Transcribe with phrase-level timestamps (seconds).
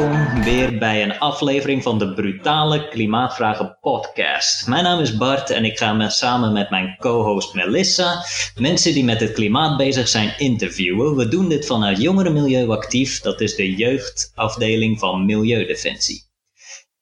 [0.00, 4.66] welkom weer bij een aflevering van de Brutale Klimaatvragen podcast.
[4.66, 8.24] Mijn naam is Bart en ik ga me samen met mijn co-host Melissa
[8.54, 11.16] mensen die met het klimaat bezig zijn interviewen.
[11.16, 16.22] We doen dit vanuit Jongerenmilieu Actief, dat is de jeugdafdeling van Milieudefensie.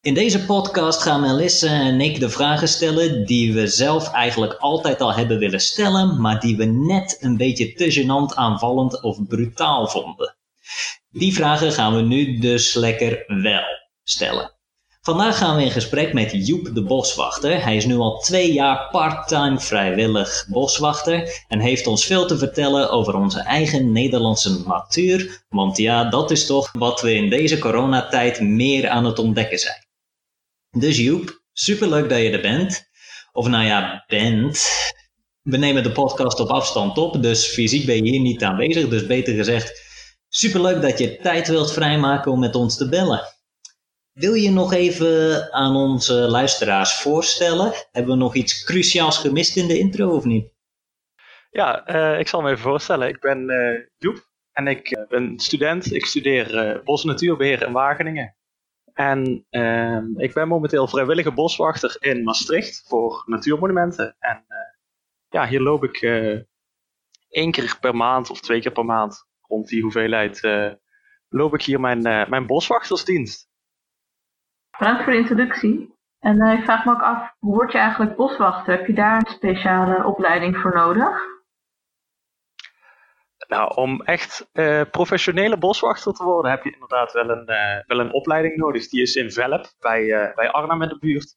[0.01, 5.01] In deze podcast gaan Melissa en ik de vragen stellen die we zelf eigenlijk altijd
[5.01, 9.89] al hebben willen stellen, maar die we net een beetje te gênant, aanvallend of brutaal
[9.89, 10.37] vonden.
[11.11, 13.65] Die vragen gaan we nu dus lekker wel
[14.03, 14.57] stellen.
[15.01, 17.63] Vandaag gaan we in gesprek met Joep de Boswachter.
[17.65, 22.91] Hij is nu al twee jaar parttime vrijwillig boswachter en heeft ons veel te vertellen
[22.91, 25.45] over onze eigen Nederlandse natuur.
[25.49, 29.87] Want ja, dat is toch wat we in deze coronatijd meer aan het ontdekken zijn.
[30.79, 32.89] Dus Joep, superleuk dat je er bent.
[33.33, 34.67] Of nou ja, bent.
[35.43, 38.89] We nemen de podcast op afstand op, dus fysiek ben je hier niet aanwezig.
[38.89, 39.88] Dus beter gezegd,
[40.39, 43.21] superleuk dat je tijd wilt vrijmaken om met ons te bellen.
[44.13, 47.73] Wil je nog even aan onze luisteraars voorstellen?
[47.91, 50.53] Hebben we nog iets cruciaals gemist in de intro of niet?
[51.51, 53.09] Ja, uh, ik zal me even voorstellen.
[53.09, 55.95] Ik ben uh, Joep en ik uh, ben student.
[55.95, 58.37] Ik studeer bos- en natuurbeheer in Wageningen.
[58.93, 64.17] En ehm, ik ben momenteel vrijwillige boswachter in Maastricht voor natuurmonumenten.
[64.19, 64.45] En
[65.29, 66.03] ja, hier loop ik
[67.29, 70.41] één keer per maand of twee keer per maand rond die hoeveelheid
[71.29, 73.49] loop ik hier mijn, mijn boswachtersdienst.
[74.79, 75.97] Bedankt voor de introductie.
[76.19, 78.77] En ik vraag me ook af, hoe word je eigenlijk boswachter?
[78.77, 81.37] Heb je daar een speciale opleiding voor nodig?
[83.49, 88.01] Nou, om echt uh, professionele boswachter te worden heb je inderdaad wel een, uh, wel
[88.01, 88.89] een opleiding nodig.
[88.89, 91.37] Die is in Velp, bij, uh, bij Arnhem in de buurt.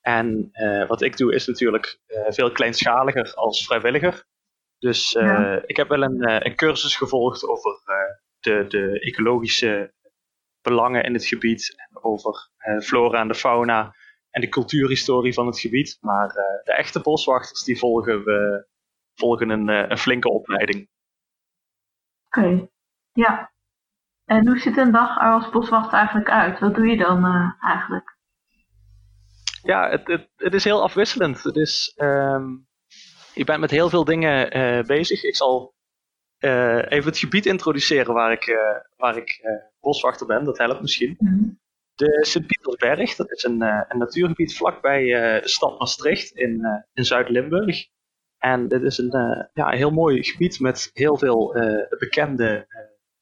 [0.00, 0.50] En
[0.86, 4.24] wat ik doe is natuurlijk veel kleinschaliger als vrijwilliger.
[4.82, 5.62] Dus ja.
[5.66, 7.80] ik heb wel een, een cursus gevolgd over
[8.40, 9.92] de, de ecologische
[10.62, 11.74] belangen in het gebied.
[11.92, 12.50] Over
[12.82, 13.94] flora en de fauna
[14.30, 15.98] en de cultuurhistorie van het gebied.
[16.00, 16.28] Maar
[16.64, 18.66] de echte boswachters die volgen, we,
[19.14, 20.88] volgen een, een flinke opleiding.
[22.26, 22.70] Oké, okay.
[23.12, 23.52] ja.
[24.24, 26.58] En hoe ziet een dag als boswachter eigenlijk uit?
[26.58, 27.24] Wat doe je dan
[27.60, 28.16] eigenlijk?
[29.62, 31.42] Ja, het, het, het, is heel afwisselend.
[31.42, 32.66] Het is, um,
[33.34, 35.22] je bent met heel veel dingen uh, bezig.
[35.22, 35.74] Ik zal
[36.38, 38.56] uh, even het gebied introduceren waar ik,
[38.96, 39.40] waar ik
[39.80, 40.44] boswachter ben.
[40.44, 41.16] Dat helpt misschien.
[41.18, 41.60] Mm -hmm.
[41.94, 45.04] De Sint-Pietersberg, dat is een, een natuurgebied vlakbij
[45.40, 47.86] de stad Maastricht in, in Zuid-Limburg.
[48.38, 51.52] En dit is een ja, heel mooi gebied met heel veel
[51.98, 52.66] bekende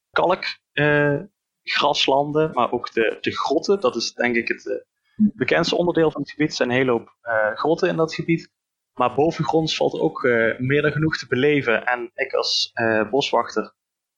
[0.09, 3.79] kalkgraslanden, maar ook de, de grotten.
[3.79, 4.85] Dat is denk ik het
[5.15, 6.49] bekendste onderdeel van het gebied.
[6.49, 7.17] Er zijn een hele hoop
[7.55, 8.51] grotten in dat gebied.
[8.93, 10.21] Maar bovengronds valt ook
[10.57, 11.85] meer dan genoeg te beleven.
[11.85, 12.73] En ik als
[13.09, 13.73] boswachter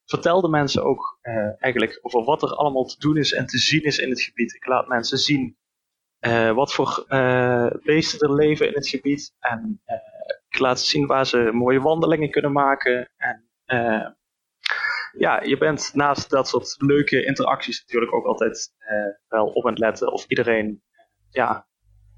[0.05, 1.19] vertelde mensen ook
[1.59, 4.53] eigenlijk over wat er allemaal te doen is en te zien is in het gebied.
[4.53, 5.57] Ik laat mensen zien
[6.53, 7.05] wat voor
[7.83, 9.33] beesten er leven in het gebied.
[9.39, 9.81] En
[10.49, 13.09] ik laat zien waar ze mooie wandelingen kunnen maken.
[13.17, 14.07] En uh,
[15.17, 18.89] ja, je bent naast dat soort leuke interacties natuurlijk ook altijd uh,
[19.27, 20.83] wel op aan het letten of iedereen
[21.29, 21.67] ja,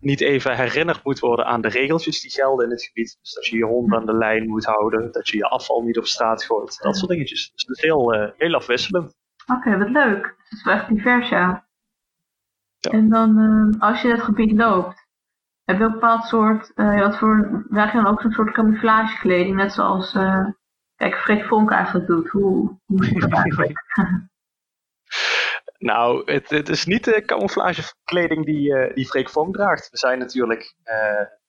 [0.06, 3.18] niet even herinnerd moet worden aan de regeltjes die gelden in het gebied.
[3.22, 5.98] Dus dat je je hond aan de lijn moet houden, dat je je afval niet
[5.98, 7.52] op straat gooit, dat soort dingetjes.
[7.52, 9.16] Dus het is heel, uh, heel afwisselend.
[9.48, 10.26] Oké, okay, wat leuk.
[10.26, 11.68] Het is wel echt divers, ja.
[12.78, 12.92] ja.
[12.92, 15.08] En dan, uh, als je het gebied loopt,
[15.64, 19.56] heb je een bepaald soort, uh, wat voor, draag je dan ook zo'n soort camouflagekleding,
[19.56, 20.12] net zoals,
[20.96, 22.30] kijk, Freek Vonk eigenlijk doet.
[22.30, 23.84] Hoe, hoe dat eigenlijk?
[25.86, 29.90] nou, het, het, is niet de camouflagekleding die, uh, die Freek Vonk draagt.
[29.90, 30.76] We zijn natuurlijk,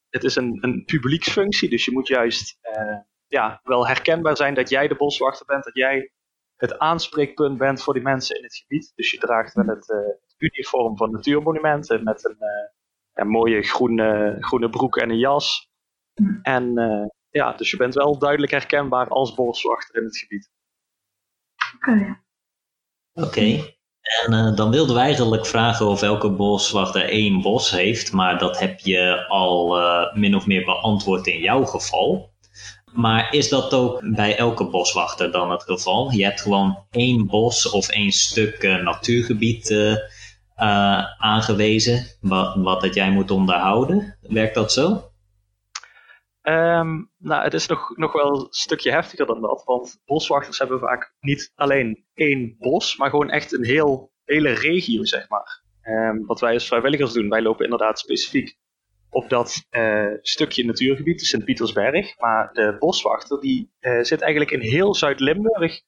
[0.09, 2.59] het is een, een publieksfunctie, dus je moet juist
[3.27, 6.11] ja, wel herkenbaar zijn dat jij de boswachter bent, dat jij
[6.57, 8.93] het aanspreekpunt bent voor die mensen in het gebied.
[8.95, 9.95] Dus je draagt wel het
[10.39, 12.39] uniform van natuurmonumenten met een
[13.17, 15.71] een mooie groene, groene broek en een jas.
[16.43, 20.51] En uh, ja, dus je bent wel duidelijk herkenbaar als boswachter in het gebied.
[21.75, 21.91] Oké.
[21.91, 22.23] Okay.
[23.13, 23.27] Oké.
[23.27, 23.76] Okay.
[24.07, 28.59] En uh, dan wilden we eigenlijk vragen of elke boswachter één bos heeft, maar dat
[28.59, 32.31] heb je al uh, min of meer beantwoord in jouw geval.
[32.93, 36.11] Maar is dat ook bij elke boswachter dan het geval?
[36.11, 39.97] Je hebt gewoon één bos of één stuk natuurgebied uh,
[41.19, 44.19] aangewezen wat, wat dat jij moet onderhouden.
[44.21, 45.11] Werkt dat zo?
[46.49, 49.63] Um, nou, het is nog, nog wel een stukje heftiger dan dat.
[49.65, 55.05] Want boswachters hebben vaak niet alleen één bos, maar gewoon echt een heel, hele regio,
[55.05, 55.63] zeg maar.
[55.83, 58.57] Um, wat wij als vrijwilligers doen, wij lopen inderdaad specifiek
[59.11, 62.19] op dat uh, stukje natuurgebied, de Sint-Pietersberg.
[62.19, 65.83] Maar de boswachter die uh, zit eigenlijk in heel Zuid-Limburg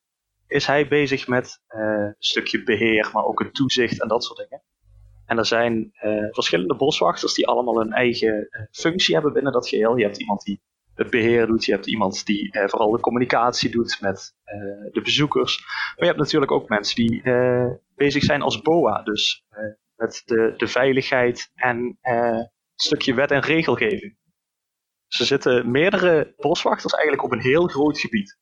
[0.47, 4.63] is hij bezig met een stukje beheer, maar ook een toezicht en dat soort dingen.
[5.29, 5.91] En er zijn
[6.31, 9.97] verschillende boswachters die allemaal een eigen functie hebben binnen dat geheel.
[9.97, 10.61] Je hebt iemand die
[10.99, 11.65] het beheer doet.
[11.65, 14.57] Je hebt iemand die eh, vooral de communicatie doet met eh,
[14.93, 15.59] de bezoekers.
[15.67, 19.03] Maar je hebt natuurlijk ook mensen die eh, bezig zijn als BOA.
[19.03, 19.45] Dus
[19.97, 24.17] met de, de veiligheid en een stukje wet en regelgeving.
[25.19, 28.39] Er zitten meerdere boswachters eigenlijk op een heel groot gebied.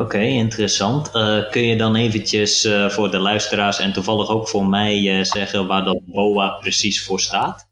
[0.00, 1.10] Oké, interessant.
[1.50, 6.04] kun je dan eventjes voor de luisteraars en toevallig ook voor mij zeggen waar dat
[6.04, 7.66] BOA precies voor staat?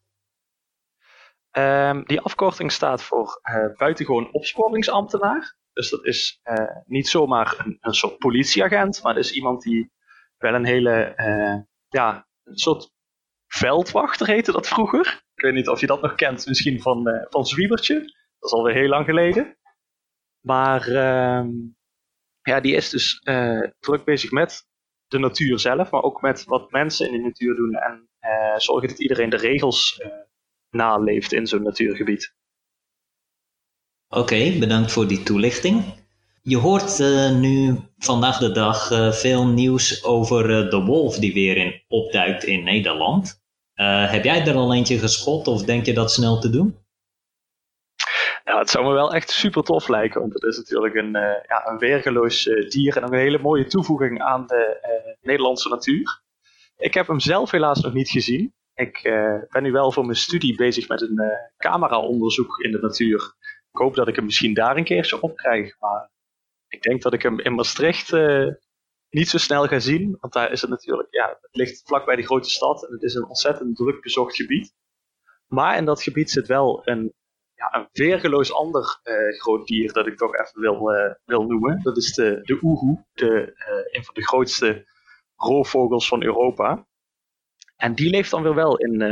[1.58, 3.40] Um, die afkorting staat voor
[3.76, 5.56] buitengewoon opsporingsambtenaar.
[5.73, 6.40] Dus dat is
[6.84, 9.90] niet zomaar een, een, soort politieagent, maar dat is iemand die
[10.37, 11.14] wel een hele,
[11.88, 12.90] ja, een soort
[13.46, 15.22] veldwachter heette dat vroeger.
[15.34, 17.94] Ik weet niet of je dat nog kent, misschien van, van Zwiebertje.
[18.38, 19.56] Dat is alweer heel lang geleden.
[20.40, 21.44] Maar uh,
[22.46, 23.20] ja, die is dus
[23.81, 24.66] druk bezig met
[25.08, 28.08] de natuur zelf, maar ook met wat mensen in de natuur doen en
[28.56, 30.02] zorgen dat iedereen de regels
[30.70, 32.34] naleeft in zo'n natuurgebied.
[34.08, 35.84] Oké, bedankt voor die toelichting.
[36.43, 41.34] Je hoort uh, nu vandaag de dag uh, veel nieuws over uh, de wolf die
[41.34, 43.44] weer in opduikt in Nederland.
[44.08, 46.76] heb jij er al eentje gespot of denk je dat snel te doen?
[48.46, 51.12] Nou, het zou me wel echt super tof lijken, want het is natuurlijk een,
[51.46, 56.22] ja, een weergeloos dier en een hele mooie toevoeging aan de Nederlandse natuur.
[56.76, 59.00] Ik heb hem zelf helaas nog niet gezien, ik
[59.48, 61.20] ben nu wel voor mijn studie bezig met een
[61.56, 63.34] camera-onderzoek in de natuur.
[63.72, 65.81] Ik hoop dat ik hem misschien daar een keertje op krijg.
[65.81, 66.10] Maar
[66.69, 68.12] ik denk dat ik hem in Maastricht
[69.08, 70.16] niet zo snel ga zien.
[70.20, 73.14] Want daar is het natuurlijk, ja, het ligt vlakbij de grote stad en het is
[73.14, 74.75] een ontzettend druk bezocht gebied.
[75.46, 77.14] Maar in dat gebied zit wel een,
[77.56, 79.00] ja, een weergeloos ander
[79.38, 80.91] groot dier dat ik toch even wil,
[81.25, 81.82] wil noemen.
[81.82, 83.53] Dat is de, de oehoe, de,
[83.91, 84.87] een van de grootste
[85.37, 86.87] roofvogels van Europa.
[87.76, 89.03] En die leeft dan weer wel in,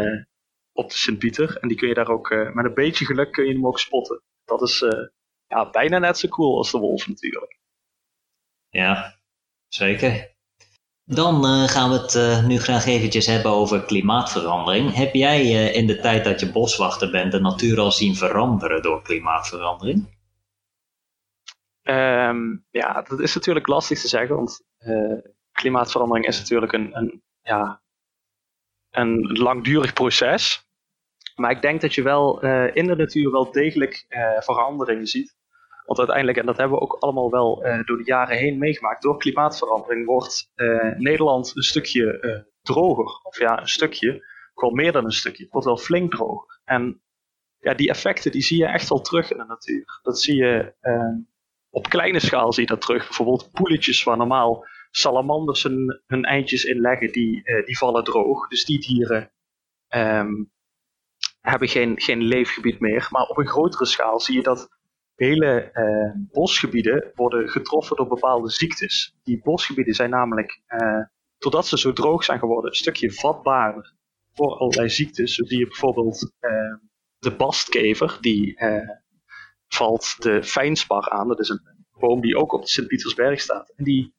[0.73, 1.56] op de Sint-Pieter.
[1.56, 4.23] En die kun je daar ook, met een beetje geluk kun je hem ook spotten.
[4.44, 4.85] Dat is
[5.46, 7.58] ja, bijna net zo cool als de wolf natuurlijk.
[8.69, 9.20] Ja,
[9.69, 10.33] zeker.
[11.06, 14.94] Dan gaan we het nu graag eventjes hebben over klimaatverandering.
[14.94, 19.02] Heb jij in de tijd dat je boswachter bent de natuur al zien veranderen door
[19.02, 20.12] klimaatverandering?
[21.82, 24.60] Um, ja, dat is natuurlijk lastig te zeggen, want
[25.52, 27.82] klimaatverandering is natuurlijk een, een ja,
[28.90, 30.66] een langdurig proces.
[31.34, 32.40] Maar ik denk dat je wel
[32.72, 34.06] in de natuur wel degelijk
[34.38, 35.36] veranderingen ziet.
[35.84, 39.02] Want uiteindelijk, en dat hebben we ook allemaal wel uh, door de jaren heen meegemaakt,
[39.02, 40.52] door klimaatverandering wordt
[40.96, 43.20] Nederland een stukje droger.
[43.22, 45.42] Of ja, een stukje, gewoon meer dan een stukje.
[45.42, 46.60] Het wordt wel flink droger.
[46.64, 47.02] En
[47.58, 50.00] ja, die effecten die zie je echt wel terug in de natuur.
[50.02, 50.75] Dat zie je
[51.70, 53.04] op kleine schaal zie je dat terug.
[53.04, 58.48] Bijvoorbeeld poeletjes waar normaal salamanders hun, hun eitjes inleggen, die, die vallen droog.
[58.48, 59.32] Dus die dieren
[59.88, 60.52] um,
[61.40, 63.06] hebben geen, geen leefgebied meer.
[63.10, 64.69] Maar op een grotere schaal zie je dat
[65.14, 69.16] hele uh, bosgebieden worden getroffen door bepaalde ziektes.
[69.22, 71.05] Die bosgebieden zijn namelijk, uh,
[71.38, 73.94] doordat ze zo droog zijn geworden, een stukje vatbaarder
[74.32, 75.34] voor allerlei ziektes.
[75.34, 76.76] Zo zie je bijvoorbeeld ehm,
[77.19, 78.58] de bastkever, die
[79.67, 81.29] valt de fijnspar aan.
[81.29, 81.60] Dat is een
[81.98, 83.72] boom die ook op de Sint-Pietersberg staat.
[83.77, 84.15] En die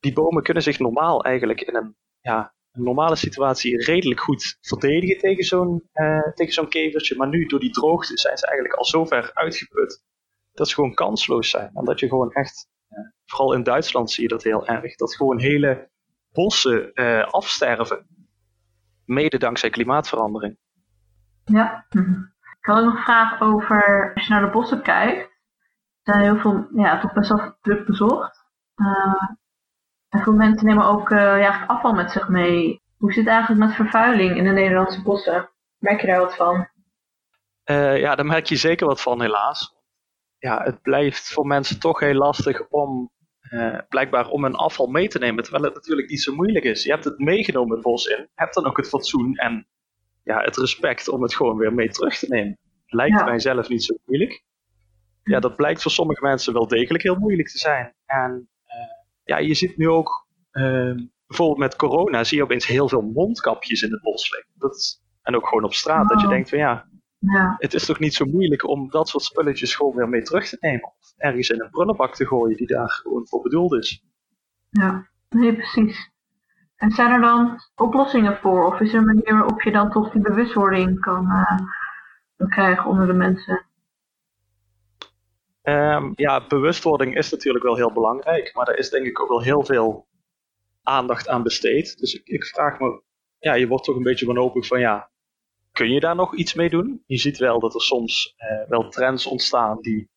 [0.00, 5.18] die bomen kunnen zich normaal eigenlijk in een, ja, een normale situatie redelijk goed verdedigen
[5.18, 5.88] tegen zo'n
[6.34, 7.16] tegen kevertje.
[7.16, 10.02] Maar nu door die droogte zijn ze eigenlijk al zo ver uitgeput
[10.60, 11.70] dat ze gewoon kansloos zijn.
[11.74, 15.14] En dat je gewoon echt, uh, vooral in Duitsland zie je dat heel erg, dat
[15.14, 15.90] gewoon hele
[16.32, 18.06] bossen uh, afsterven.
[19.04, 20.58] Mede dankzij klimaatverandering.
[21.44, 21.86] Ja,
[22.58, 25.20] ik had ook nog een vraag over, als je naar de bossen kijkt,
[26.02, 28.38] er zijn heel veel, ja, toch best wel druk bezocht.
[30.08, 32.82] En veel mensen nemen ook uh, ja, afval met zich mee.
[32.96, 35.50] Hoe zit het eigenlijk met vervuiling in de Nederlandse bossen?
[35.78, 36.68] Merk je daar wat van?
[37.64, 39.78] Uh, ja, daar merk je zeker wat van, helaas.
[40.40, 43.10] Ja, het blijft voor mensen toch heel lastig om
[43.50, 46.82] uh, blijkbaar om hun afval mee te nemen, terwijl het natuurlijk niet zo moeilijk is.
[46.82, 49.66] Je hebt het meegenomen het bos in, hebt dan ook het fatsoen en
[50.24, 52.58] ja, het respect om het gewoon weer mee terug te nemen.
[52.86, 53.24] Lijkt ja.
[53.24, 54.44] mij zelf niet zo moeilijk.
[55.22, 57.94] Ja, dat blijkt voor sommige mensen wel degelijk heel moeilijk te zijn.
[58.06, 58.48] En
[59.24, 60.94] ja, je ziet nu ook, uh,
[61.26, 64.52] bijvoorbeeld met corona, zie je opeens heel veel mondkapjes in het bos liggen.
[64.54, 66.88] Dat en ook gewoon op straat, dat je denkt van ja,
[67.20, 70.48] ja, het is toch niet zo moeilijk om dat soort spulletjes gewoon weer mee terug
[70.48, 70.84] te nemen.
[70.84, 74.04] Of ergens in een prullenbak te gooien die daar gewoon voor bedoeld is.
[74.70, 76.10] Ja, nee, precies.
[76.76, 78.66] En zijn er dan oplossingen voor?
[78.66, 83.06] Of is er een manier waarop je dan toch die bewustwording kan uh, krijgen onder
[83.06, 83.64] de mensen?
[85.62, 89.42] Um, ja, bewustwording is natuurlijk wel heel belangrijk, maar daar is denk ik ook wel
[89.42, 90.06] heel veel
[90.82, 91.98] aandacht aan besteed.
[91.98, 93.02] Dus ik, ik vraag me,
[93.38, 95.10] ja, je wordt toch een beetje wanhopig van ja,
[95.80, 97.02] kun je daar nog iets mee doen?
[97.06, 100.10] Je ziet wel dat er soms uh, wel trends ontstaan die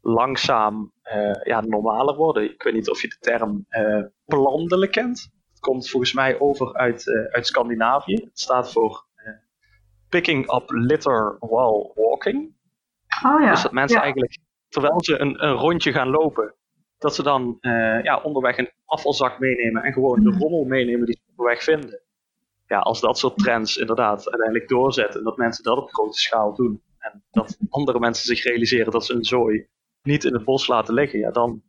[0.00, 2.44] langzaam uh, ja, normaler worden.
[2.44, 5.30] Ik weet niet of je de term uh, plandelen kent.
[5.50, 8.14] Het komt volgens mij over uit, uit Scandinavië.
[8.14, 9.06] Het staat voor
[10.08, 12.54] picking up litter while walking.
[13.24, 13.50] Oh ja.
[13.50, 14.02] Dus dat mensen ja.
[14.02, 16.54] eigenlijk, terwijl ze een, een rondje gaan lopen,
[16.98, 17.58] dat ze dan
[18.02, 22.05] ja, onderweg een afvalzak meenemen en gewoon de rommel meenemen die ze onderweg vinden.
[22.66, 26.82] Ja, als dat soort trends inderdaad uiteindelijk doorzetten, dat mensen dat op grote schaal doen,
[26.98, 29.68] en dat andere mensen zich realiseren dat ze een zooi
[30.02, 31.62] niet in het bos laten liggen, ja, dan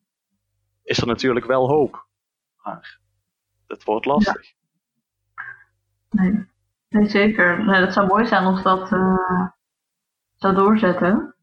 [0.84, 2.08] is er natuurlijk wel hoop.
[2.64, 3.00] Maar
[3.68, 4.46] het wordt lastig.
[4.46, 4.56] Ja.
[6.10, 6.48] Nee.
[6.90, 7.66] nee, zeker.
[7.66, 9.48] Nee, dat zou mooi zijn als dat uh,
[10.36, 11.36] zou doorzetten.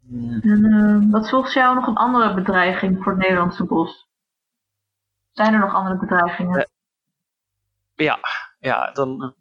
[0.00, 0.40] Ja.
[0.40, 4.08] En uh, wat is volgens jou nog een andere bedreiging voor het Nederlandse bos?
[5.30, 6.68] Zijn er nog andere bedreigingen?
[8.02, 8.18] Ja,
[8.58, 9.34] ja dan,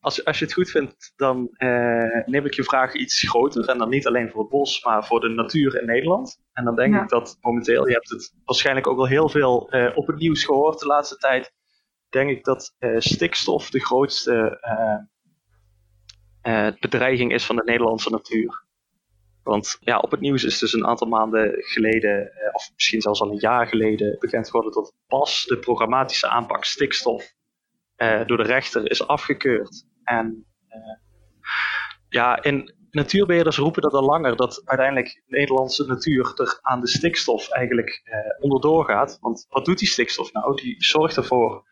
[0.00, 3.68] als, als je het goed vindt, dan uh, neem ik je vraag iets groter.
[3.68, 6.38] En dan niet alleen voor het bos, maar voor de natuur in Nederland.
[6.52, 7.02] En dan denk Ja.
[7.02, 10.44] ik dat momenteel, je hebt het waarschijnlijk ook al heel veel eh, op het nieuws
[10.44, 11.52] gehoord de laatste tijd.
[12.08, 14.98] Denk ik dat eh, stikstof de grootste eh,
[16.66, 18.64] eh, bedreiging is van de Nederlandse natuur.
[19.42, 23.20] Want ja, op het nieuws is dus een aantal maanden geleden, eh, of misschien zelfs
[23.20, 27.32] al een jaar geleden, bekend geworden dat pas de programmatische aanpak stikstof
[27.96, 29.86] eh, door de rechter is afgekeurd.
[30.04, 30.78] En eh,
[32.08, 36.88] ja, en natuurbeheerders roepen dat al langer, dat uiteindelijk de Nederlandse natuur er aan de
[36.88, 39.18] stikstof eigenlijk eh, onderdoor gaat.
[39.20, 40.54] Want wat doet die stikstof nou?
[40.54, 41.70] Die zorgt ervoor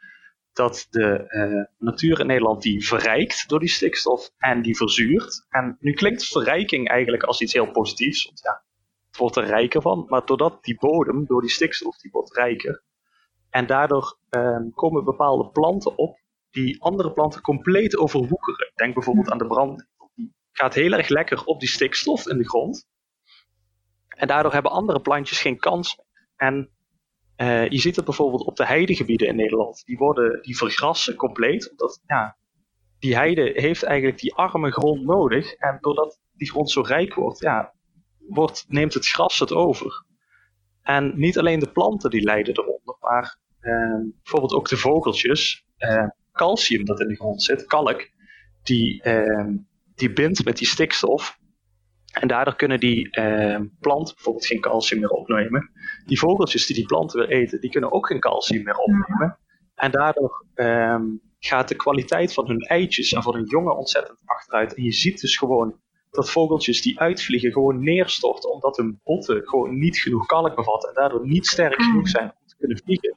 [0.52, 5.46] dat de natuur in Nederland die verrijkt door die stikstof en die verzuurt.
[5.48, 8.62] En nu klinkt verrijking eigenlijk als iets heel positiefs, want ja,
[9.06, 10.04] het wordt er rijker van.
[10.08, 12.82] Maar doordat die bodem, door die stikstof, die wordt rijker.
[13.50, 16.18] En daardoor eh, komen bepaalde planten op
[16.50, 18.72] die andere planten compleet overwoekeren.
[18.74, 19.86] Denk bijvoorbeeld aan de brand.
[20.14, 22.88] Die gaat heel erg lekker op die stikstof in de grond.
[24.08, 25.98] En daardoor hebben andere plantjes geen kans.
[26.36, 26.70] En
[27.36, 29.82] uh, je ziet het bijvoorbeeld op de heidegebieden in Nederland.
[29.84, 31.70] Die, worden, die vergrassen compleet.
[31.70, 32.36] Omdat ja,
[32.98, 35.52] die heide heeft eigenlijk die arme grond nodig.
[35.52, 37.74] En doordat die grond zo rijk wordt, ja,
[38.18, 40.04] wordt neemt het gras het over.
[40.82, 45.64] En niet alleen de planten die lijden eronder, maar uh, bijvoorbeeld ook de vogeltjes.
[45.78, 48.10] Uh, calcium dat in de grond zit, kalk,
[48.62, 49.02] die,
[49.94, 51.38] die bindt met die stikstof.
[52.12, 55.70] En daardoor kunnen die uh, planten bijvoorbeeld geen calcium meer opnemen.
[56.06, 59.38] Die vogeltjes die die planten weer eten, die kunnen ook geen calcium meer opnemen.
[59.74, 60.44] En daardoor
[61.38, 64.74] gaat de kwaliteit van hun eitjes en van hun jongen ontzettend achteruit.
[64.74, 69.78] En je ziet dus gewoon dat vogeltjes die uitvliegen gewoon neerstorten, omdat hun botten gewoon
[69.78, 73.16] niet genoeg kalk bevatten en daardoor niet sterk genoeg zijn om te kunnen vliegen.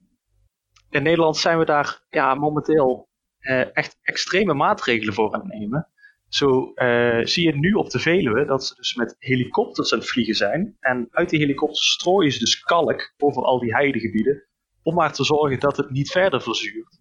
[0.89, 3.07] In Nederland zijn we daar ja, momenteel
[3.39, 5.87] uh, echt extreme maatregelen voor aan het nemen.
[6.27, 10.09] Zo uh, zie je nu op de Veluwe dat ze dus met helikopters aan het
[10.09, 10.77] vliegen zijn.
[10.79, 14.47] En uit die helikopters strooien ze dus kalk over al die heidegebieden.
[14.83, 16.99] Om maar te zorgen dat het niet verder verzuurt.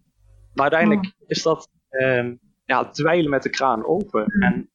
[0.53, 1.27] Maar uiteindelijk oh.
[1.27, 2.31] is dat uh,
[2.65, 4.23] ja, dweilen met de kraan open.
[4.27, 4.41] Mm.
[4.41, 4.69] En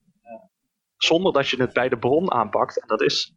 [0.99, 2.81] zonder dat je het bij de bron aanpakt.
[2.81, 3.35] En dat is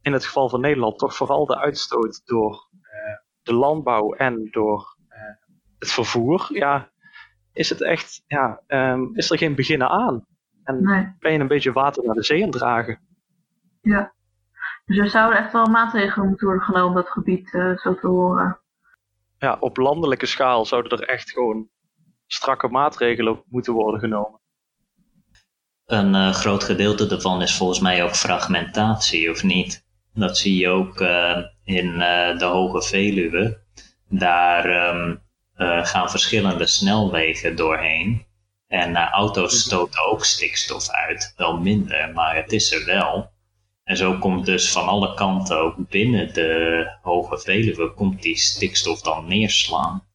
[0.00, 4.96] in het geval van Nederland toch vooral de uitstoot door uh, de landbouw en door
[5.78, 6.46] het vervoer.
[6.48, 6.90] Ja,
[7.52, 10.26] is het echt, ja, um, is er geen beginnen aan.
[10.64, 11.16] En nee.
[11.18, 13.00] ben je een beetje water naar de zee aan dragen.
[13.80, 14.14] Ja.
[14.84, 18.06] Dus er zouden echt wel maatregelen moeten worden genomen op dat gebied, uh, zo te
[18.06, 18.60] horen.
[19.38, 21.68] Ja, op landelijke schaal zouden er echt gewoon
[22.26, 24.40] strakke maatregelen moeten worden genomen.
[25.86, 29.86] Een uh, groot gedeelte daarvan is volgens mij ook fragmentatie, of niet?
[30.14, 31.98] Dat zie je ook uh, in
[32.38, 33.60] de Hoge Veluwe.
[34.08, 35.22] Daar um,
[35.82, 38.26] gaan verschillende snelwegen doorheen.
[38.66, 41.32] En auto's stoten ook stikstof uit.
[41.36, 43.30] Wel minder, maar het is er wel.
[43.84, 49.00] En zo komt dus van alle kanten, ook binnen de Hoge Veluwe, komt die stikstof
[49.00, 50.06] dan neerslaan.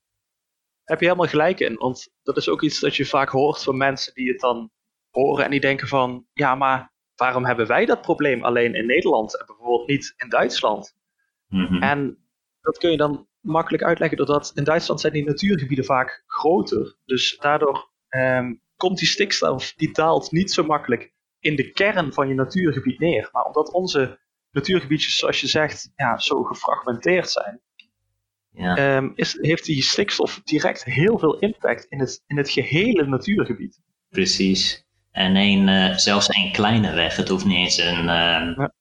[0.83, 3.77] Heb je helemaal gelijk in, want dat is ook iets dat je vaak hoort van
[3.77, 4.71] mensen die het dan
[5.11, 9.39] horen en die denken van, ja maar waarom hebben wij dat probleem alleen in Nederland
[9.39, 10.95] en bijvoorbeeld niet in Duitsland?
[11.47, 11.81] Mm -hmm.
[11.81, 12.17] En
[12.61, 16.97] dat kun je dan makkelijk uitleggen doordat in Duitsland zijn die natuurgebieden vaak groter.
[17.05, 22.27] Dus daardoor um, komt die stikstof, die daalt niet zo makkelijk in de kern van
[22.27, 23.29] je natuurgebied neer.
[23.31, 24.19] Maar omdat onze
[24.51, 27.61] natuurgebiedjes, zoals je zegt, ja, zo gefragmenteerd zijn,
[28.49, 28.97] ja.
[28.97, 33.81] um, is, heeft die stikstof direct heel veel impact in het, in het gehele natuurgebied.
[34.09, 34.86] Precies.
[35.17, 38.73] En een, uh, zelfs een kleine weg, het hoeft niet eens een, uh, ja.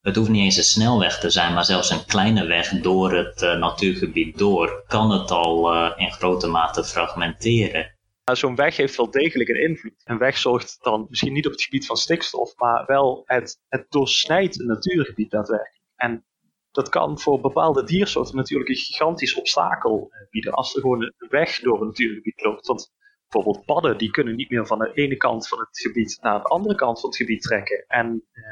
[0.00, 3.40] Het hoeft niet eens een snelweg te zijn, maar zelfs een kleine weg door het
[3.40, 7.98] natuurgebied door kan het al in grote mate fragmenteren.
[8.24, 10.00] Zo'n weg heeft wel degelijk een invloed.
[10.04, 13.86] Een weg zorgt dan misschien niet op het gebied van stikstof, maar wel het, het
[13.88, 15.82] doorsnijdt een natuurgebied daadwerkelijk.
[15.96, 16.24] En
[16.72, 21.28] dat kan voor bepaalde diersoorten natuurlijk een gigantisch obstakel eh, bieden als er gewoon een
[21.28, 22.66] weg door een natuurgebied loopt.
[22.66, 22.92] Want
[23.32, 26.48] bijvoorbeeld padden, die kunnen niet meer van de ene kant van het gebied naar de
[26.48, 27.84] andere kant van het gebied trekken.
[27.88, 28.42] En eh,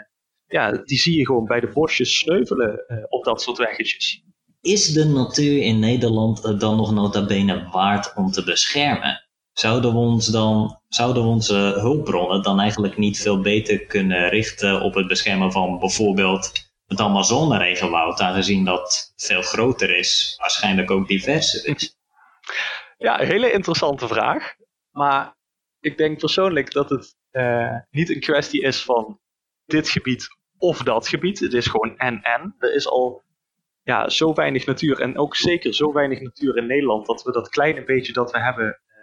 [0.47, 4.23] ja, die zie je gewoon bij de bosjes sneuvelen eh, op dat soort weggetjes.
[4.61, 9.29] Is de natuur in Nederland dan nog nota bene waard om te beschermen?
[9.53, 14.81] Zouden we, ons dan, zouden we onze hulpbronnen dan eigenlijk niet veel beter kunnen richten
[14.81, 16.53] op het beschermen van bijvoorbeeld
[16.87, 21.97] het Amazone-regenwoud, aangezien dat veel groter is, waarschijnlijk ook diverser is?
[22.99, 24.55] Ja, een hele interessante vraag.
[24.91, 25.37] Maar
[25.81, 29.21] ik denk persoonlijk dat het uh, niet een kwestie is van
[29.65, 30.29] dit gebied
[30.59, 31.41] of dat gebied.
[31.41, 32.55] Het is gewoon en-en.
[32.59, 33.23] Er is al
[33.83, 37.49] ja, zo weinig natuur en ook zeker zo weinig natuur in Nederland dat we dat
[37.49, 38.95] kleine beetje dat we hebben uh,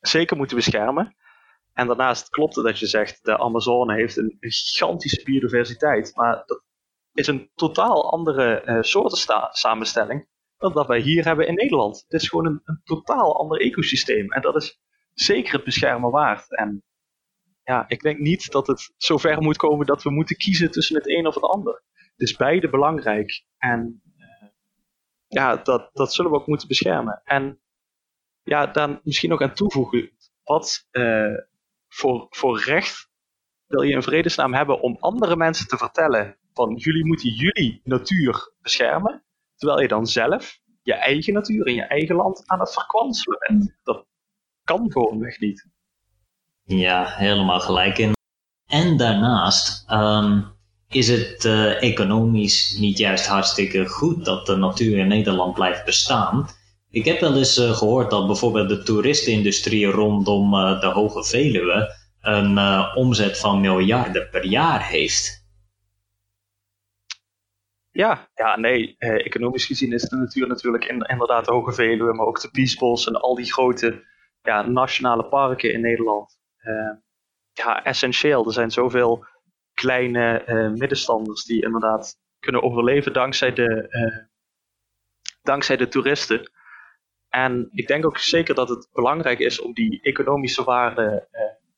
[0.00, 1.16] zeker moeten beschermen.
[1.72, 6.12] En daarnaast klopt het dat je zegt, de Amazone heeft een gigantische biodiversiteit.
[6.14, 6.62] Maar dat
[7.12, 12.04] is een totaal andere uh, soorten samenstelling dan dat wij hier hebben in Nederland.
[12.08, 14.32] Het is gewoon een, een, totaal ander ecosysteem.
[14.32, 14.80] En dat is
[15.14, 16.56] zeker het beschermen waard.
[16.56, 16.82] En
[17.62, 21.08] ja, ik denk niet dat het zover moet komen dat we moeten kiezen tussen het
[21.08, 21.82] een of het ander.
[21.94, 23.44] Het is beide belangrijk.
[23.58, 24.48] En uh,
[25.26, 27.20] ja, dat, dat zullen we ook moeten beschermen.
[27.24, 27.60] En
[28.42, 30.10] ja, dan misschien nog aan toevoegen.
[30.42, 31.38] Wat uh,
[31.88, 33.08] voor, voor recht
[33.66, 38.52] wil je in vredesnaam hebben om andere mensen te vertellen van jullie moeten jullie natuur
[38.60, 39.24] beschermen,
[39.56, 43.78] terwijl je dan zelf je eigen natuur in je eigen land aan het verkwanselen bent.
[43.82, 44.06] Dat
[44.76, 45.66] kan gewoonweg niet.
[46.62, 48.12] Ja, helemaal gelijk in.
[48.66, 50.40] En daarnaast ehm,
[50.88, 56.48] is het uh, economisch niet juist hartstikke goed dat de natuur in Nederland blijft bestaan.
[56.90, 61.94] Ik heb wel eens uh, gehoord dat bijvoorbeeld de toeristenindustrie rondom uh, de Hoge Veluwe
[62.20, 62.58] een
[62.94, 65.44] omzet van miljarden per jaar heeft.
[67.94, 72.12] Ja, ja nee, eh, economisch gezien is de natuur natuurlijk in, inderdaad de Hoge Veluwe,
[72.12, 74.04] maar ook de Biesbos en al die grote
[74.44, 76.38] ja, nationale parken in Nederland.
[76.62, 76.90] Uh,
[77.52, 78.46] ja, essentieel.
[78.46, 79.26] Er zijn zoveel
[79.74, 84.26] kleine uh, middenstanders die inderdaad kunnen overleven dankzij de, uh,
[85.42, 86.50] dankzij de toeristen.
[87.28, 91.28] En ik denk ook zeker dat het belangrijk is om die economische waarde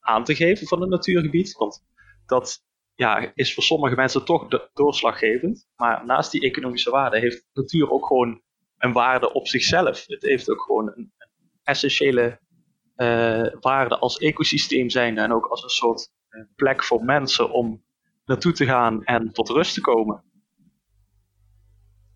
[0.01, 1.53] aan te geven van het natuurgebied.
[1.53, 1.85] Want
[2.27, 5.69] dat ja, is voor sommige mensen toch doorslaggevend.
[5.77, 8.43] Maar naast die economische waarde heeft natuur ook gewoon
[8.79, 10.07] een waarde op zichzelf.
[10.07, 11.13] Het heeft ook gewoon een,
[11.67, 12.41] essentiële
[13.61, 17.85] waarde als ecosysteem zijn en ook als een soort uh, plek voor mensen om
[18.25, 20.25] naartoe te gaan en tot rust te komen.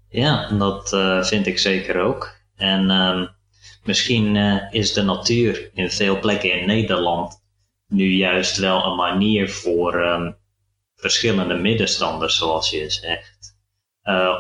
[0.09, 2.39] Ja, dat uh, vind ik zeker ook.
[2.57, 3.27] En ehm,
[3.85, 4.37] misschien
[4.71, 7.43] is de natuur in veel plekken in Nederland
[7.87, 10.37] nu juist wel een manier voor um,
[10.95, 13.57] verschillende middenstanders, zoals je zegt,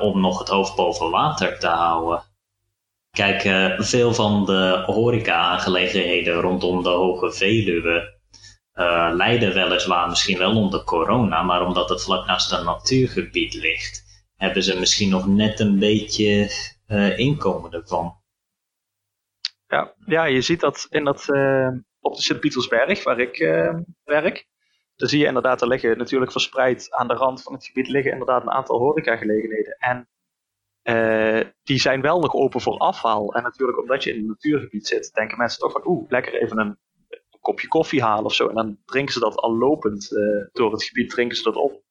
[0.00, 2.29] om nog het hoofd boven water te houden.
[3.10, 8.18] Kijk, uh, veel van de horeca-aangelegenheden rondom de Hoge Veluwe
[8.74, 14.04] uh, lijden weliswaar misschien wel onder corona, maar omdat het vlak naast een natuurgebied ligt,
[14.36, 16.50] hebben ze misschien nog net een beetje
[17.16, 18.18] inkomen ervan.
[19.66, 21.28] Ja, ja, je ziet dat in dat,
[22.00, 23.38] op de Sint-Pietersberg, waar ik
[24.04, 24.48] werk,
[24.96, 28.12] dan zie je inderdaad, er liggen natuurlijk verspreid aan de rand van het gebied liggen
[28.12, 29.76] inderdaad een aantal horecagelegenheden.
[29.78, 30.08] En
[30.82, 33.34] uh, die zijn wel nog open voor afhaal.
[33.34, 36.58] En natuurlijk omdat je in een natuurgebied zit, denken mensen toch van oeh, lekker even
[36.58, 36.78] een,
[37.40, 38.48] kopje koffie halen of zo.
[38.48, 41.82] En dan drinken ze dat al lopend uh, door het gebied, drinken ze dat op.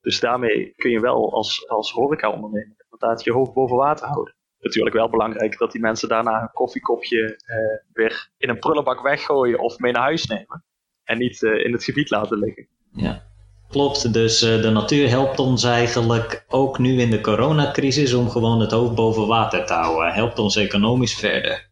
[0.00, 4.34] Dus daarmee kun je wel als, als horeca-ondernemer inderdaad je hoofd boven water houden.
[4.58, 9.58] Natuurlijk wel belangrijk dat die mensen daarna een koffiekopje uh, weer in een prullenbak weggooien
[9.58, 10.64] of mee naar huis nemen
[11.04, 12.68] en niet in het gebied laten liggen.
[12.92, 13.22] Ja,
[13.68, 14.12] klopt.
[14.12, 18.70] Dus uh, de natuur helpt ons eigenlijk ook nu in de coronacrisis om gewoon het
[18.70, 20.12] hoofd boven water te houden.
[20.12, 21.68] Helpt ons economisch verder.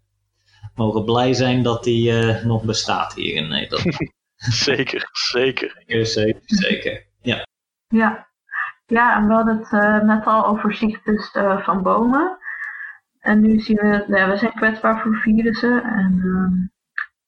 [0.60, 3.96] We mogen blij zijn dat die uh, nog bestaat hier in Nederland.
[4.66, 5.82] zeker, zeker.
[5.86, 7.06] Zeker, zeker.
[7.22, 7.46] Ja.
[7.88, 8.28] Ja,
[8.86, 11.30] ja en we hadden het net al over ziektes
[11.64, 12.38] van bomen.
[13.26, 15.82] En nu zien we, ja, we zijn kwetsbaar voor virussen.
[15.82, 16.75] En ehm,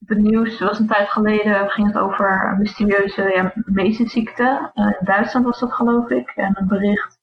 [0.08, 4.70] het nieuws was een tijd geleden, ging het over een mysterieuze ja, meestenziekte.
[4.74, 6.28] Uh, in Duitsland was dat geloof ik.
[6.28, 7.18] En een bericht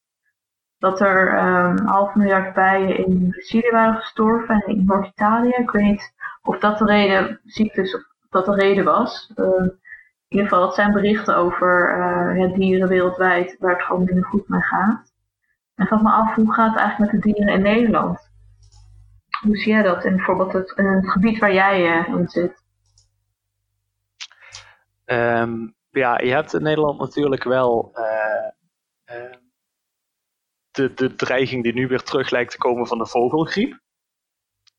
[0.78, 5.50] dat er um, een half miljard bijen in Brazilië waren gestorven en in Noord-Italië.
[5.50, 9.32] Ik weet niet of dat de reden, ziektes, of dat de reden was.
[9.36, 11.98] Uh, in ieder geval, het zijn berichten over
[12.38, 15.14] uh, dieren wereldwijd waar het gewoon minder goed mee gaat.
[15.76, 18.30] En ik me af, hoe gaat het eigenlijk met de dieren in Nederland?
[19.42, 22.65] Hoe zie jij dat in bijvoorbeeld het, in het gebied waar jij in zit?
[25.06, 29.32] Um, ja, je hebt in Nederland natuurlijk wel uh,
[30.72, 33.80] de, de dreiging die nu weer terug lijkt te komen van de vogelgriep.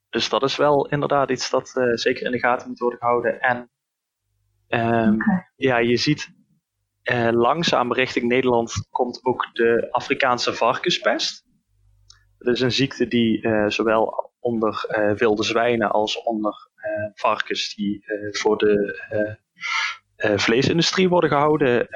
[0.08, 3.40] Dus dat is wel inderdaad iets dat uh, zeker in de gaten moet worden gehouden.
[3.40, 3.70] En
[4.68, 5.16] um,
[5.56, 6.34] ja, je ziet
[7.04, 11.44] uh, langzaam richting Nederland komt ook de Afrikaanse varkenspest.
[12.38, 14.84] Dat is een ziekte die zowel onder
[15.16, 16.70] wilde zwijnen als onder
[17.14, 19.40] varkens die voor de
[20.16, 21.88] vleesindustrie worden gehouden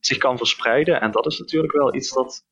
[0.00, 1.00] zich kan verspreiden.
[1.00, 2.44] En dat is natuurlijk wel iets dat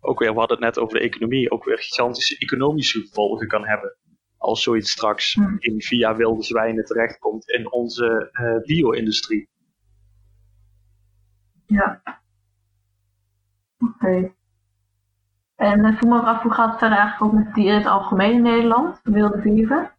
[0.00, 3.66] ook weer, we hadden het net over de economie, ook weer gigantische economische gevolgen kan
[3.66, 3.96] hebben.
[4.36, 5.56] Als zoiets straks hmm.
[5.58, 9.48] in, via wilde zwijnen terechtkomt in onze uh, bio-industrie.
[11.66, 12.02] Ja.
[13.78, 13.92] Oké.
[13.94, 14.34] Okay.
[15.56, 17.92] En uh, vroeg me af, hoe gaat het verder eigenlijk ook met dieren in het
[17.92, 19.92] algemeen in Nederland, wilde dieren?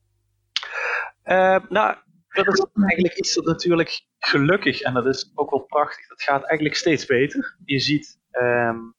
[1.26, 1.96] Uh, nou,
[2.32, 6.44] dat is eigenlijk iets dat natuurlijk gelukkig, en dat is ook wel prachtig, dat gaat
[6.44, 7.58] eigenlijk steeds beter.
[7.66, 8.96] Je ziet um,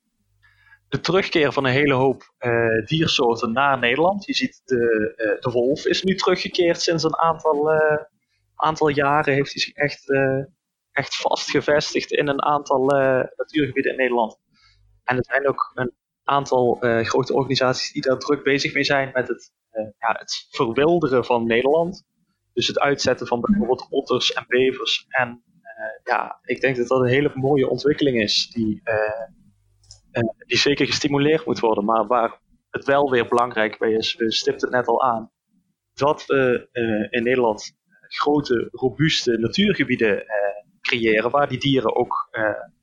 [0.89, 4.27] de terugkeer van een hele hoop uh, diersoorten naar Nederland.
[4.27, 7.97] Je ziet de, uh, de wolf is nu teruggekeerd sinds een aantal, uh,
[8.55, 9.35] aantal jaren.
[9.35, 10.05] Heeft hij zich echt,
[10.93, 12.87] echt vastgevestigd in een aantal
[13.37, 14.39] natuurgebieden in Nederland.
[15.05, 15.93] En er zijn ook een
[16.25, 19.53] aantal grote organisaties die daar druk bezig mee zijn met het,
[19.99, 22.05] ja, het verwilderen van Nederland.
[22.53, 25.07] Dus het uitzetten van bijvoorbeeld otters en bevers.
[25.09, 25.43] En
[26.05, 31.47] ja, ik denk dat dat een hele mooie ontwikkeling is die uh, die zeker gestimuleerd
[31.47, 31.85] moet worden.
[31.85, 35.31] Maar waar het wel weer belangrijk bij is, we stipten het net al aan,
[35.95, 36.69] dat we
[37.11, 37.73] in Nederland
[38.09, 40.25] grote, robuuste natuurgebieden
[40.81, 42.29] creëren, waar die dieren ook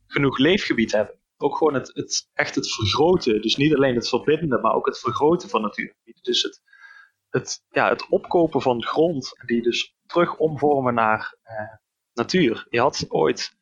[0.08, 1.16] genoeg leefgebied hebben.
[1.38, 5.00] Ook gewoon het, het, echt het vergroten, dus niet alleen het verbinden, maar ook het
[5.00, 6.24] vergroten van natuurgebieden.
[6.24, 6.62] Dus het,
[7.30, 11.36] het, ja, het opkopen van grond, die dus terug omvormen naar
[12.14, 12.68] natuur.
[12.70, 13.58] Je had ooit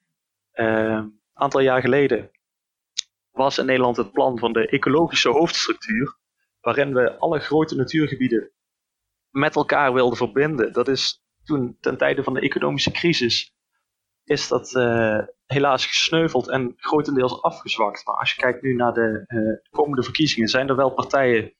[0.51, 2.31] een aantal jaar geleden
[3.37, 6.17] was in Nederland het plan van de ecologische hoofdstructuur,
[6.61, 8.51] waarin we alle grote natuurgebieden
[9.29, 10.73] met elkaar wilden verbinden.
[10.73, 13.55] Dat is toen ten tijde van de economische crisis,
[14.23, 18.05] is dat uh, helaas gesneuveld en grotendeels afgezwakt.
[18.05, 21.53] Maar als je kijkt nu naar de uh, komende verkiezingen, zijn er wel partijen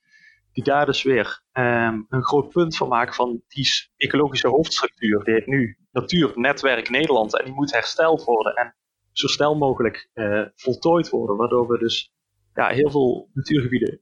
[0.58, 5.24] die daar dus weer um, een groot punt van maken van die ecologische hoofdstructuur.
[5.24, 8.54] Die heet nu Natuurnetwerk Nederland en die moet hersteld worden.
[8.54, 8.76] En
[9.12, 11.36] zo snel mogelijk uh, voltooid worden.
[11.36, 12.12] Waardoor we dus
[12.54, 14.00] ja, heel veel natuurgebieden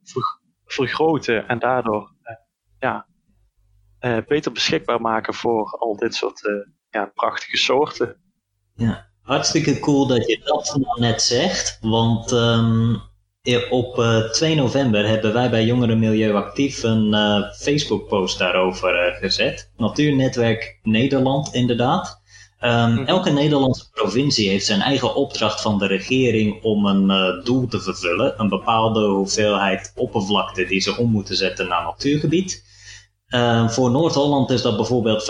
[0.65, 2.37] vergroten en daardoor uh,
[2.79, 3.07] ja,
[4.01, 6.41] uh, beter beschikbaar maken voor al dit soort
[6.91, 8.21] ja, prachtige soorten.
[8.75, 11.79] Ja, hartstikke cool dat je dat nou net zegt.
[11.81, 13.01] Want um,
[13.71, 17.15] op 2 november hebben wij bij Jongeren Milieu Actief een
[17.59, 19.71] Facebook-post daarover gezet.
[19.77, 22.21] Natuurnetwerk Nederland, inderdaad.
[22.61, 27.81] Um, elke Nederlandse provincie heeft zijn eigen opdracht van de regering om een doel te
[27.81, 28.35] vervullen.
[28.37, 32.65] Een bepaalde hoeveelheid oppervlakte die ze om moeten zetten naar natuurgebied.
[33.29, 35.27] Uh, voor Noord-Holland is dat bijvoorbeeld 15%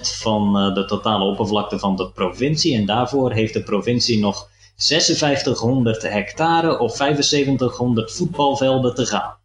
[0.00, 2.76] van de totale oppervlakte van de provincie.
[2.76, 4.48] En daarvoor heeft de provincie nog
[4.82, 9.38] 5600 hectare of 7500 voetbalvelden te gaan.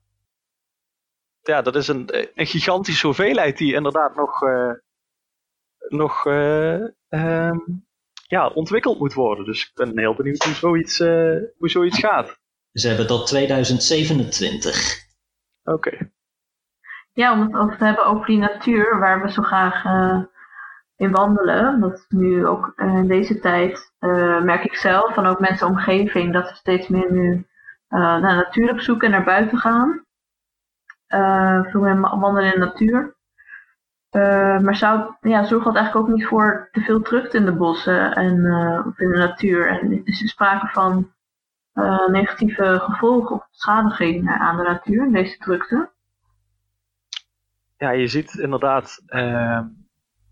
[1.41, 4.41] Ja, dat is een, een gigantische hoeveelheid die inderdaad nog
[5.89, 7.86] nog uh, um,
[8.28, 9.45] ja, ontwikkeld moet worden.
[9.45, 12.39] Dus ik ben heel benieuwd hoe zoiets, uh, hoe zoiets gaat.
[12.71, 15.08] Ze hebben tot 2027.
[15.63, 15.88] Oké.
[15.88, 16.13] Okay.
[17.13, 20.24] Ja, om het over te hebben over die natuur waar we zo graag uh,
[20.97, 21.79] in wandelen.
[21.79, 23.93] Dat nu ook in deze tijd
[24.43, 27.45] merk ik zelf en ook mensen omgeving dat we steeds meer nu
[27.89, 30.05] naar natuur op zoek en naar buiten gaan.
[31.71, 33.15] veel meer wandelen in de natuur.
[34.15, 37.53] Uh, maar zou, ja, zorgt dat eigenlijk ook niet voor te veel drukte in de
[37.53, 39.67] bossen en uh, in de natuur?
[39.67, 41.12] En is er sprake van
[41.73, 45.89] uh, negatieve gevolgen of beschadiging aan de natuur, deze drukte?
[47.77, 49.03] Ja, je ziet inderdaad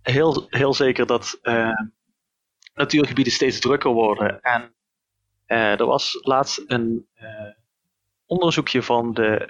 [0.03, 1.39] heel, heel zeker dat
[2.73, 4.41] natuurgebieden steeds drukker worden.
[4.41, 4.75] En
[5.45, 7.07] er was laatst een
[8.25, 9.47] onderzoekje van, de,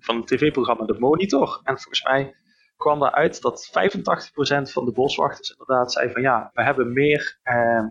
[0.00, 1.60] van het tv-programma De Monitor.
[1.64, 2.34] En volgens mij
[2.80, 7.86] kwam eruit dat 85% van de boswachters inderdaad zei van ja, we hebben meer eh,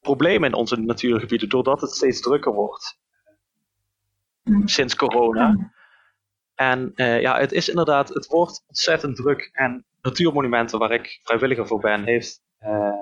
[0.00, 2.98] problemen in onze natuurgebieden doordat het steeds drukker wordt.
[4.64, 5.72] Sinds corona.
[6.54, 9.50] En uh, ja, het is inderdaad, het wordt ontzettend druk.
[9.52, 12.92] En natuurmonumenten waar ik vrijwilliger voor ben, heeft uh,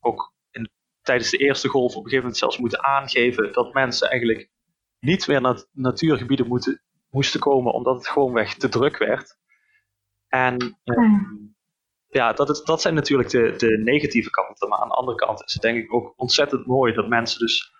[0.00, 0.70] ook in,
[1.02, 4.48] tijdens de eerste golf op een gegeven moment zelfs moeten aangeven dat mensen eigenlijk
[5.00, 9.36] niet meer naar natuurgebieden moeten, moesten komen omdat het gewoonweg te druk werd.
[10.28, 11.14] En ehm,
[12.08, 14.68] ja, dat, is, dat zijn natuurlijk de, de negatieve kanten.
[14.68, 17.74] Maar aan de andere kant is het denk ik ook ontzettend mooi dat mensen dus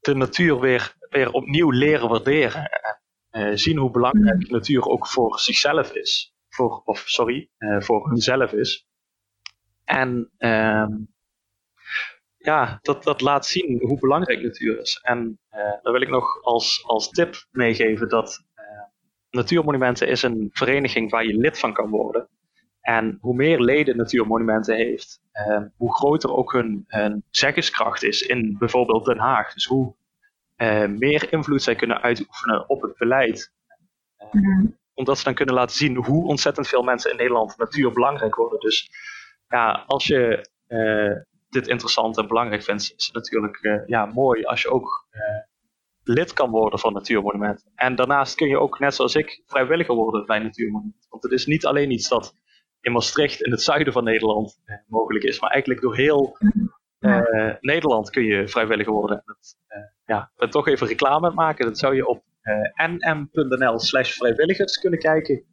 [0.00, 2.70] de natuur weer, weer opnieuw leren waarderen.
[3.30, 6.35] En uh, zien hoe belangrijk de natuur ook voor zichzelf is.
[6.58, 8.88] Of sorry, uh, voor hunzelf is.
[9.84, 10.86] En uh,
[12.36, 15.00] ja, dat, dat laat zien hoe belangrijk natuur is.
[15.02, 18.44] En uh, dan wil ik nog als, als tip meegeven dat
[19.36, 22.28] Natuurmonumenten is een vereniging waar je lid van kan worden.
[22.80, 28.56] En hoe meer leden Natuurmonumenten heeft, eh, hoe groter ook hun, hun, zeggenskracht is in
[28.58, 29.52] bijvoorbeeld Den Haag.
[29.52, 29.94] Dus hoe
[30.56, 33.52] eh, meer invloed zij kunnen uitoefenen op het beleid.
[34.32, 34.66] Uh,
[34.96, 38.60] Omdat ze dan kunnen laten zien hoe ontzettend veel mensen in Nederland natuur belangrijk worden.
[38.60, 38.90] Dus
[39.48, 44.62] ja, als je eh, dit interessant en belangrijk vindt, is het natuurlijk ja, mooi als
[44.62, 45.06] je ook
[46.08, 47.64] lid kan worden van Natuurmonument.
[47.74, 51.06] En daarnaast kun je ook, net zoals ik, vrijwilliger worden bij Natuurmonument.
[51.08, 52.34] Want het is niet alleen iets dat
[52.80, 56.38] in Maastricht in het zuiden van Nederland eh, mogelijk is, maar eigenlijk door heel
[56.98, 59.22] eh, Nederland kun je vrijwilliger worden.
[59.24, 59.56] Dat,
[60.04, 61.66] ja, ik ben toch even reclame maken.
[61.66, 62.22] Dat zou je op
[62.76, 65.44] nm.nl slash vrijwilligers kunnen kijken.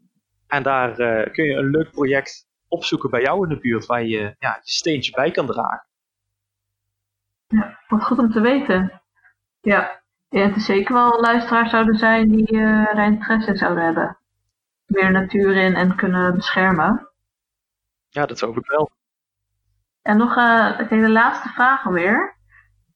[0.48, 0.96] En daar
[1.32, 4.72] kun je een leuk project opzoeken bij jou in de buurt waar je ja, je
[4.72, 5.88] steentje bij kan dragen.
[7.48, 9.02] Ja, wat goed om te weten.
[9.62, 13.84] Ja, ja, het is zeker wel luisteraars zouden zijn die uh, daar interesse in zouden
[13.84, 14.18] hebben.
[14.86, 17.10] Meer natuur in en kunnen beschermen.
[18.10, 18.92] Ja, dat hoop ik wel.
[20.02, 22.36] En nog uh, de laatste vraag alweer.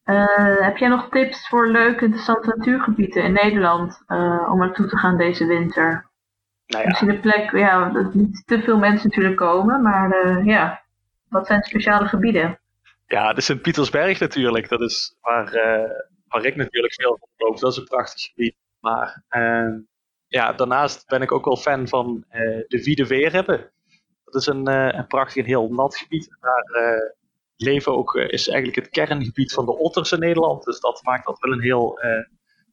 [0.08, 4.98] Uh, heb jij nog tips voor leuke, interessante natuurgebieden in Nederland uh, om naartoe te
[4.98, 6.10] gaan deze winter?
[6.66, 6.88] Nou ja.
[6.88, 10.82] Misschien een plek, ja, dat niet te veel mensen natuurlijk komen, maar ja,
[11.28, 12.60] wat zijn speciale gebieden?
[13.06, 14.68] Ja, de Sint-Pietersberg natuurlijk.
[14.68, 15.52] Dat is waar,
[16.28, 17.58] waar ik natuurlijk veel van loop.
[17.58, 18.56] Dat is een prachtig gebied.
[18.80, 19.74] Maar uh,
[20.26, 22.24] ja, daarnaast ben ik ook wel fan van
[22.68, 23.70] de Wiede Weerhebben.
[24.24, 26.36] Dat is een, een prachtig en heel nat gebied.
[26.40, 27.10] Daar eh,
[27.62, 30.64] leven ook, is eigenlijk het kerngebied van de otters in Nederland.
[30.64, 31.98] Dus dat maakt dat wel een heel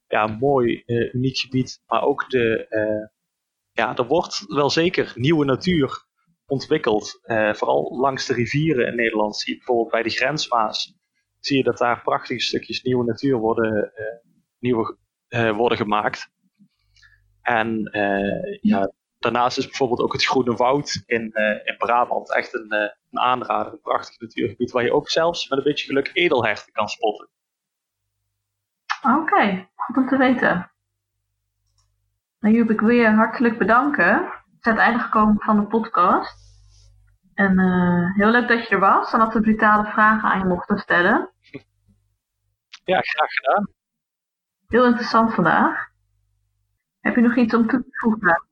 [0.08, 1.82] ja, mooi, uniek gebied.
[1.88, 2.68] Maar ook de,
[3.72, 6.06] ja, er wordt wel zeker nieuwe natuur
[6.46, 7.20] ontwikkeld.
[7.52, 9.38] vooral langs de rivieren in Nederland.
[9.38, 10.96] Zie je bijvoorbeeld bij de grensmaas
[11.46, 13.92] zie je dat daar prachtige stukjes nieuwe natuur worden,
[14.60, 14.98] nieuwe,
[15.56, 16.32] worden gemaakt.
[17.42, 17.90] En
[18.62, 18.94] ja,
[19.26, 21.32] daarnaast is bijvoorbeeld ook het Groene Woud in,
[21.64, 25.64] in Brabant echt een, een aanrader, een prachtig natuurgebied waar je ook zelfs met een
[25.64, 27.30] beetje geluk edelherten kan spotten.
[29.02, 30.72] Oké, okay, goed om te weten.
[32.40, 34.22] Nou, Joep, ik wil je hartelijk bedanken.
[34.22, 36.44] We zijn het einde gekomen van de podcast.
[37.34, 40.46] En uh, heel leuk dat je er was en dat we brutale vragen aan je
[40.46, 41.30] mochten stellen.
[42.84, 43.68] Ja, graag gedaan.
[44.68, 45.90] Heel interessant vandaag.
[47.00, 48.48] Heb je nog iets om toe te voegen?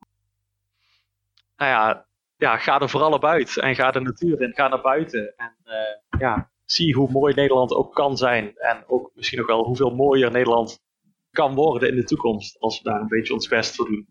[1.56, 3.60] nou ja, ja, ga er vooral op uit.
[3.60, 5.34] En ga de natuur in, ga naar buiten.
[5.36, 8.56] En eh, ja, zie hoe mooi Nederland ook kan zijn.
[8.56, 10.82] En ook misschien nog wel hoeveel mooier Nederland
[11.30, 12.58] kan worden in de toekomst.
[12.58, 14.06] Als we daar een beetje ons best voor doen.